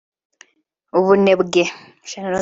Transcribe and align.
ubunebwe 0.99 1.63